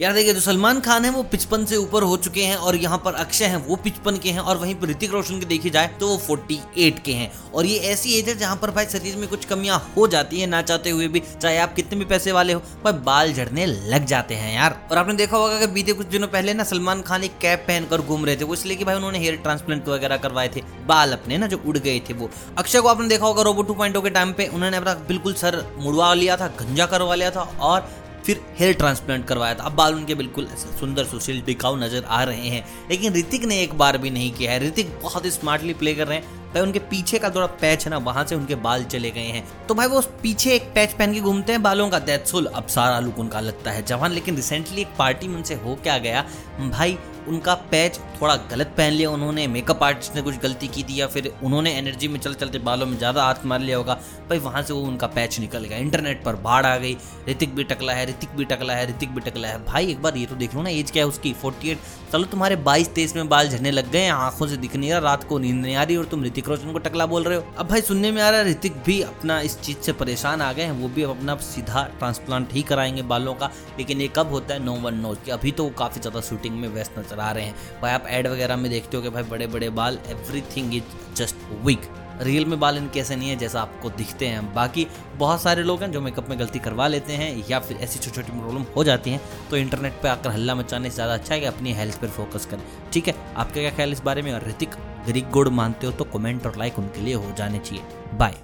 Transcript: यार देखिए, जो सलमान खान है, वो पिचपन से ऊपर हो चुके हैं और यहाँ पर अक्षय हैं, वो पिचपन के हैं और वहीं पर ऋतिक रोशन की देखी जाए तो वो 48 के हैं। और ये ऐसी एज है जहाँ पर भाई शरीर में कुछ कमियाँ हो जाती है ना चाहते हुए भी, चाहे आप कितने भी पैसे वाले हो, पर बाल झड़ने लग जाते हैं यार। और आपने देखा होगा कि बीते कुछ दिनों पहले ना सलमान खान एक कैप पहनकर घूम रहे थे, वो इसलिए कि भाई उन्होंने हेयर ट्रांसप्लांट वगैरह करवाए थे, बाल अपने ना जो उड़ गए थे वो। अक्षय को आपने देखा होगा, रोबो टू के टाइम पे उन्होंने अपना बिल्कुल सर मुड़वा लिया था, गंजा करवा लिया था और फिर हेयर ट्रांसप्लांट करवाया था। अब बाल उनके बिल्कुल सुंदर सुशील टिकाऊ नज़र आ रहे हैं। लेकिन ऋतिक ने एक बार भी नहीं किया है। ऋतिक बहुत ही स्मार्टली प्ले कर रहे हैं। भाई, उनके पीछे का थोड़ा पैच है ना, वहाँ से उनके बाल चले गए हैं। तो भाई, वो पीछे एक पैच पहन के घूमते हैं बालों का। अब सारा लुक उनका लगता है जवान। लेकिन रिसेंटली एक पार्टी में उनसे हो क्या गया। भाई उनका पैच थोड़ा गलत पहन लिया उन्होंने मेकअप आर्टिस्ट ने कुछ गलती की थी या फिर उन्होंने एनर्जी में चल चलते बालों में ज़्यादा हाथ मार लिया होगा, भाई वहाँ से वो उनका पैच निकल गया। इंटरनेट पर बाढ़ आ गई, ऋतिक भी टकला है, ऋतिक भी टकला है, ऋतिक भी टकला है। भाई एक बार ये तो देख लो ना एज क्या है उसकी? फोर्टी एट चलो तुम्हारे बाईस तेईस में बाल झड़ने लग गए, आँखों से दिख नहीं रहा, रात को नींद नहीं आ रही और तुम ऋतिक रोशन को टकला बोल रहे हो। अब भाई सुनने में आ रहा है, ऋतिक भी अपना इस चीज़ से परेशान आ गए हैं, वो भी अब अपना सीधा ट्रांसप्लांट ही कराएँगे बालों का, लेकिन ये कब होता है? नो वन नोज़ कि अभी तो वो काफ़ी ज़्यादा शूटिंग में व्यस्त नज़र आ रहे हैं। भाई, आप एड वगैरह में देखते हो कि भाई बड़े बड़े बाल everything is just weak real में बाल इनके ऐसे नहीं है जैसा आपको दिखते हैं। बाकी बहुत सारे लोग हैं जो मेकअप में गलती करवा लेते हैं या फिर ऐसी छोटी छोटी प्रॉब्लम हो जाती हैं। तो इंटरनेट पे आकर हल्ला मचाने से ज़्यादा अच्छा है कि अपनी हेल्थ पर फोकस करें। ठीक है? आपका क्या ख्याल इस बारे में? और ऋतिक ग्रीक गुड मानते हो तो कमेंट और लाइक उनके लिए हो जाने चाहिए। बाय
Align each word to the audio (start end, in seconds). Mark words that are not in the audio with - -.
यार 0.00 0.12
देखिए, 0.12 0.32
जो 0.34 0.40
सलमान 0.40 0.80
खान 0.80 1.04
है, 1.04 1.10
वो 1.10 1.22
पिचपन 1.22 1.64
से 1.64 1.76
ऊपर 1.76 2.02
हो 2.02 2.16
चुके 2.16 2.42
हैं 2.42 2.56
और 2.58 2.76
यहाँ 2.76 2.96
पर 3.04 3.14
अक्षय 3.14 3.44
हैं, 3.44 3.56
वो 3.58 3.76
पिचपन 3.76 4.16
के 4.16 4.30
हैं 4.30 4.40
और 4.40 4.56
वहीं 4.56 4.74
पर 4.74 4.88
ऋतिक 4.88 5.12
रोशन 5.12 5.38
की 5.40 5.46
देखी 5.46 5.70
जाए 5.70 5.86
तो 6.00 6.08
वो 6.08 6.16
48 6.26 6.98
के 7.04 7.12
हैं। 7.12 7.30
और 7.52 7.66
ये 7.66 7.78
ऐसी 7.92 8.12
एज 8.14 8.28
है 8.28 8.36
जहाँ 8.38 8.56
पर 8.56 8.70
भाई 8.70 8.86
शरीर 8.86 9.16
में 9.16 9.26
कुछ 9.28 9.44
कमियाँ 9.44 9.78
हो 9.96 10.06
जाती 10.06 10.40
है 10.40 10.46
ना 10.46 10.60
चाहते 10.62 10.90
हुए 10.90 11.08
भी, 11.08 11.22
चाहे 11.32 11.56
आप 11.58 11.74
कितने 11.74 11.98
भी 11.98 12.04
पैसे 12.04 12.32
वाले 12.32 12.52
हो, 12.52 12.62
पर 12.84 12.92
बाल 12.92 13.32
झड़ने 13.32 13.66
लग 13.66 14.04
जाते 14.06 14.34
हैं 14.34 14.54
यार। 14.54 14.78
और 14.90 14.98
आपने 14.98 15.14
देखा 15.14 15.36
होगा 15.36 15.58
कि 15.60 15.66
बीते 15.68 15.92
कुछ 15.92 16.06
दिनों 16.06 16.28
पहले 16.28 16.54
ना 16.54 16.64
सलमान 16.64 17.02
खान 17.02 17.24
एक 17.24 17.38
कैप 17.40 17.64
पहनकर 17.68 18.00
घूम 18.00 18.26
रहे 18.26 18.36
थे, 18.36 18.44
वो 18.44 18.54
इसलिए 18.54 18.76
कि 18.76 18.84
भाई 18.84 18.96
उन्होंने 18.96 19.18
हेयर 19.18 19.36
ट्रांसप्लांट 19.38 19.88
वगैरह 19.88 20.16
करवाए 20.18 20.50
थे, 20.56 20.62
बाल 20.86 21.12
अपने 21.12 21.38
ना 21.38 21.46
जो 21.46 21.62
उड़ 21.66 21.78
गए 21.78 22.00
थे 22.00 22.14
वो। 22.14 22.30
अक्षय 22.58 22.80
को 22.80 22.88
आपने 22.88 23.08
देखा 23.08 23.26
होगा, 23.26 23.42
रोबो 23.42 23.62
टू 23.62 23.74
के 24.00 24.10
टाइम 24.10 24.32
पे 24.32 24.46
उन्होंने 24.46 24.76
अपना 24.76 24.94
बिल्कुल 25.08 25.34
सर 25.34 25.64
मुड़वा 25.78 26.14
लिया 26.14 26.36
था, 26.36 26.48
गंजा 26.60 26.86
करवा 26.86 27.14
लिया 27.14 27.30
था 27.30 27.52
और 27.60 28.04
फिर 28.26 28.40
हेयर 28.58 28.74
ट्रांसप्लांट 28.74 29.26
करवाया 29.26 29.54
था। 29.54 29.62
अब 29.62 29.72
बाल 29.72 29.94
उनके 29.94 30.14
बिल्कुल 30.14 30.48
सुंदर 30.56 31.04
सुशील 31.04 31.40
टिकाऊ 31.40 31.76
नज़र 31.76 32.04
आ 32.04 32.22
रहे 32.22 32.48
हैं। 32.48 32.66
लेकिन 32.90 33.14
ऋतिक 33.14 33.44
ने 33.44 33.60
एक 33.62 33.74
बार 33.74 33.98
भी 33.98 34.10
नहीं 34.10 34.32
किया 34.32 34.52
है। 34.52 34.66
ऋतिक 34.66 35.00
बहुत 35.02 35.24
ही 35.24 35.30
स्मार्टली 35.30 35.74
प्ले 35.74 35.94
कर 35.94 36.06
रहे 36.06 36.18
हैं। 36.18 36.46
भाई, 36.54 36.62
उनके 36.62 36.78
पीछे 36.78 37.18
का 37.18 37.30
थोड़ा 37.30 37.46
पैच 37.46 37.84
है 37.84 37.90
ना, 37.90 37.98
वहाँ 37.98 38.24
से 38.24 38.34
उनके 38.34 38.54
बाल 38.54 38.84
चले 38.84 39.10
गए 39.10 39.20
हैं। 39.20 39.66
तो 39.66 39.74
भाई, 39.74 39.86
वो 39.86 40.00
पीछे 40.22 40.54
एक 40.54 40.62
पैच 40.74 40.92
पहन 40.92 41.14
के 41.14 41.20
घूमते 41.20 41.52
हैं 41.52 41.62
बालों 41.62 41.90
का। 41.90 41.96
अब 41.96 42.66
सारा 42.68 43.00
लुक 43.00 43.18
उनका 43.18 43.40
लगता 43.40 43.70
है 43.70 43.86
जवान। 43.86 44.12
लेकिन 44.12 44.36
रिसेंटली 44.36 44.80
एक 44.80 44.88
पार्टी 44.98 45.28
में 45.28 45.36
उनसे 45.36 45.54
हो 45.54 45.74
क्या 45.82 45.98
गया। 45.98 46.24
भाई 46.70 46.98
उनका 47.28 47.54
पैच 47.70 47.98
थोड़ा 48.20 48.34
गलत 48.50 48.72
पहन 48.76 48.92
लिया 48.92 49.10
उन्होंने 49.10 49.46
मेकअप 49.46 49.82
आर्टिस्ट 49.82 50.14
ने 50.16 50.22
कुछ 50.22 50.38
गलती 50.40 50.68
की 50.68 50.82
थी 50.82 51.00
या 51.00 51.06
फिर 51.06 51.32
उन्होंने 51.42 51.72
एनर्जी 51.78 52.08
में 52.08 52.18
चल 52.20 52.34
चलते 52.34 52.58
बालों 52.60 52.86
में 52.86 52.96
ज़्यादा 52.98 53.24
हाथ 53.24 53.44
मार 53.44 53.60
लिया 53.60 53.76
होगा, 53.76 53.94
भाई 54.28 54.38
वहाँ 54.38 54.62
से 54.62 54.72
वो 54.72 54.80
उनका 54.82 55.06
पैच 55.08 55.38
निकल 55.40 55.64
गया। 55.64 55.78
इंटरनेट 55.78 56.22
पर 56.24 56.36
बाढ़ 56.38 56.66
आ 56.66 56.76
गई, 56.76 56.96
ऋतिक 57.28 57.54
भी 57.54 57.64
टकला 57.64 57.92
है, 57.92 58.06
ऋतिक 58.06 58.30
भी 58.36 58.44
टकला 58.44 58.74
है, 58.74 58.88
ऋतिक 58.90 59.14
भी 59.14 59.20
टकला 59.20 59.48
है। 59.48 59.64
भाई 59.64 59.90
एक 59.90 60.02
बार 60.02 60.16
ये 60.16 60.26
तो 60.26 60.36
देख 60.36 60.54
लो 60.54 60.62
ना 60.62 60.70
एज 60.70 60.90
क्या 60.90 61.02
है 61.02 61.08
उसकी? 61.08 61.32
फोर्टी 61.32 61.70
एट 61.70 61.78
चलो 62.12 62.24
तुम्हारे 62.26 62.56
बाईस 62.58 62.88
तेईस 62.94 63.14
में 63.16 63.28
बाल 63.28 63.48
झड़ने 63.48 63.70
लग 63.70 63.90
गए, 63.90 64.06
आँखों 64.08 64.46
से 64.46 64.56
दिख 64.56 64.76
नहीं 64.76 64.90
रहा, 64.90 64.98
रात 65.00 65.24
को 65.24 65.38
नींद 65.38 65.56
नहीं 65.56 65.74
आ 65.76 65.82
रही 65.82 65.96
और 65.96 66.04
तुम 66.04 66.24
ऋतिक 66.24 66.48
रोशन 66.48 66.72
को 66.72 66.78
टकला 66.78 67.06
बोल 67.06 67.24
रहे 67.24 67.38
हो। 67.38 67.44
अब 67.58 67.68
भाई 67.68 67.80
सुनने 67.82 68.10
में 68.12 68.22
आ 68.22 68.28
रहा 68.30 68.40
है, 68.40 68.50
ऋतिक 68.50 68.76
भी 68.86 69.00
अपना 69.02 69.40
इस 69.40 69.60
चीज़ 69.60 69.78
से 69.78 69.92
परेशान 69.94 70.42
आ 70.42 70.52
गए 70.52 70.62
हैं, 70.62 70.72
वो 70.72 70.88
भी 70.88 71.02
अब 71.02 71.10
अपना 71.10 71.36
सीधा 71.42 71.82
ट्रांसप्लांट 71.98 72.52
ही 72.52 72.62
कराएँगे 72.62 73.02
बालों 73.04 73.34
का, 73.34 73.50
लेकिन 73.78 74.00
ये 74.00 74.08
कब 74.16 74.30
होता 74.30 74.54
है? 74.54 74.64
नो 74.64 74.74
वन 74.80 74.94
नोज़ 74.96 75.18
कि 75.18 75.30
अभी 75.30 75.52
तो 75.52 75.64
वो 75.64 75.70
काफ़ी 75.78 76.00
ज़्यादा 76.00 76.20
शूटिंग 76.20 76.60
में 76.60 76.68
व्यस्त 76.68 76.98
नज़र 76.98 77.15
आ 77.20 77.30
रहे 77.30 77.44
हैं। 77.44 77.54
भाई, 77.82 77.92
आप 77.92 78.06
एड 78.08 78.26
वगैरह 78.26 78.56
में 78.56 78.70
देखते 78.70 78.96
हो 78.96 79.02
कि 79.02 79.10
भाई 79.10 79.22
बड़े 79.24 79.46
बड़े 79.46 79.70
बाल 79.72 79.98
everything 80.08 80.74
is 80.74 81.14
just 81.16 81.36
weak 81.64 81.88
real 82.20 82.44
में 82.46 82.58
बाल 82.60 82.76
इनके 82.76 83.00
ऐसे 83.00 83.16
नहीं 83.16 83.28
है 83.30 83.36
जैसा 83.36 83.60
आपको 83.60 83.90
दिखते 83.90 84.26
हैं। 84.26 84.54
बाकी 84.54 84.86
बहुत 85.16 85.42
सारे 85.42 85.62
लोग 85.62 85.82
हैं 85.82 85.90
जो 85.92 86.00
मेकअप 86.00 86.28
में 86.30 86.38
गलती 86.38 86.58
करवा 86.58 86.86
लेते 86.88 87.12
हैं 87.12 87.44
या 87.50 87.58
फिर 87.60 87.76
ऐसी 87.76 87.98
छोटी 87.98 88.16
छोटी 88.16 88.38
प्रॉब्लम 88.38 88.64
हो 88.76 88.84
जाती 88.84 89.10
हैं। 89.10 89.20
तो 89.50 89.56
इंटरनेट 89.56 90.00
पे 90.02 90.08
आकर 90.08 90.30
हल्ला 90.30 90.54
मचाने 90.54 90.90
से 90.90 90.94
ज़्यादा 90.94 91.14
अच्छा 91.14 91.34
है 91.34 91.40
कि 91.40 91.46
अपनी 91.46 91.72
हेल्थ 91.72 92.00
पर 92.00 92.08
फोकस 92.08 92.46
करें। 92.46 92.62
ठीक 92.92 93.08
है? 93.08 93.14
आपका 93.36 93.60
क्या 93.60 93.70
ख्याल 93.70 93.92
इस 93.92 94.02
बारे 94.02 94.22
में? 94.22 94.32
और 94.32 94.48
ऋतिक 94.48 94.76
ग्रीक 95.06 95.30
गुड 95.30 95.48
मानते 95.50 95.86
हो 95.86 95.92
तो 95.92 96.04
कमेंट 96.06 96.46
और 96.46 96.58
लाइक 96.58 96.78
उनके 96.78 97.00
लिए 97.00 97.14
हो 97.14 97.32
जाने 97.38 97.58
चाहिए। 97.58 97.84
बाय 98.14 98.34